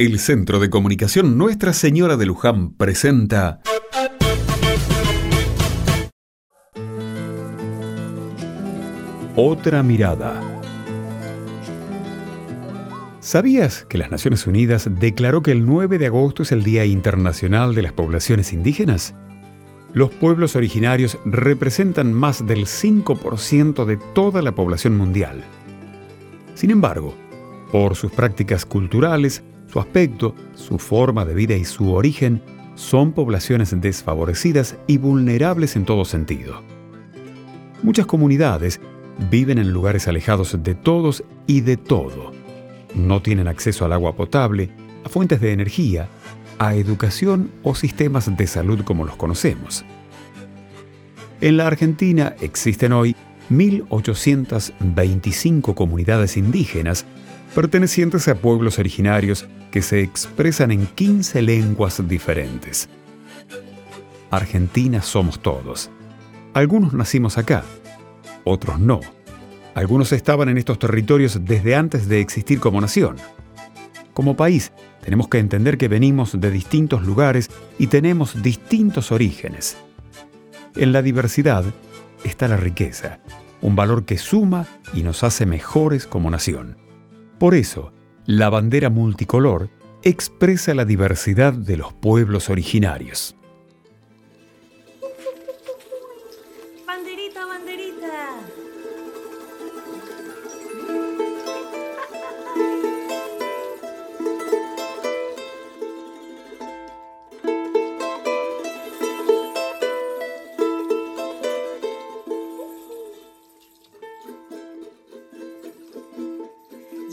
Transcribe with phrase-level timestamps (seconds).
[0.00, 3.60] El Centro de Comunicación Nuestra Señora de Luján presenta
[9.34, 10.40] Otra mirada.
[13.18, 17.74] ¿Sabías que las Naciones Unidas declaró que el 9 de agosto es el Día Internacional
[17.74, 19.16] de las Poblaciones Indígenas?
[19.92, 25.42] Los pueblos originarios representan más del 5% de toda la población mundial.
[26.54, 27.16] Sin embargo,
[27.72, 32.42] por sus prácticas culturales, su aspecto, su forma de vida y su origen,
[32.74, 36.62] son poblaciones desfavorecidas y vulnerables en todo sentido.
[37.82, 38.80] Muchas comunidades
[39.30, 42.32] viven en lugares alejados de todos y de todo.
[42.94, 44.70] No tienen acceso al agua potable,
[45.04, 46.08] a fuentes de energía,
[46.58, 49.84] a educación o sistemas de salud como los conocemos.
[51.40, 53.16] En la Argentina existen hoy
[53.50, 57.06] 1.825 comunidades indígenas
[57.54, 62.88] pertenecientes a pueblos originarios que se expresan en 15 lenguas diferentes.
[64.30, 65.90] Argentina somos todos.
[66.54, 67.64] Algunos nacimos acá,
[68.44, 69.00] otros no.
[69.74, 73.16] Algunos estaban en estos territorios desde antes de existir como nación.
[74.12, 79.76] Como país, tenemos que entender que venimos de distintos lugares y tenemos distintos orígenes.
[80.74, 81.64] En la diversidad
[82.24, 83.20] está la riqueza,
[83.62, 86.87] un valor que suma y nos hace mejores como nación.
[87.38, 87.92] Por eso,
[88.26, 89.70] la bandera multicolor
[90.02, 93.36] expresa la diversidad de los pueblos originarios.
[96.84, 98.40] Banderita, banderita.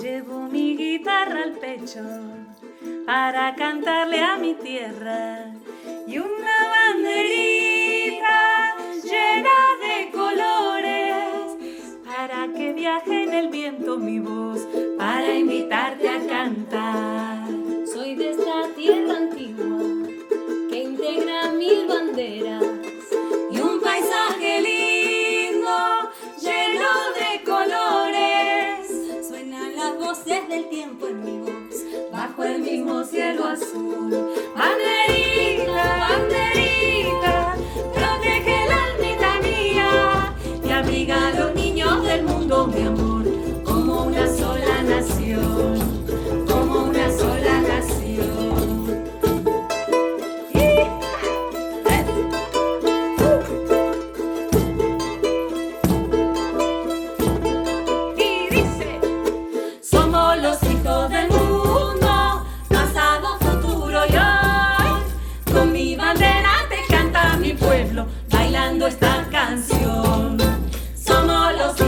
[0.00, 2.00] Llevo mi guitarra al pecho
[3.04, 5.52] para cantarle a mi tierra
[6.06, 6.58] y una
[6.94, 14.29] banderita llena de colores para que viaje en el viento mi voz
[33.04, 34.10] cielo azul.
[34.56, 37.56] Banderita, banderita,
[37.94, 43.09] protege la almita mía y abriga a los niños del mundo, mi amor,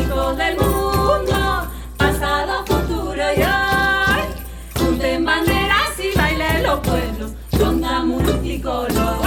[0.00, 4.22] Hijos del mundo, pasado, futuro y hoy.
[4.78, 9.21] Junten banderas y bailen los pueblos, ronda multicolor.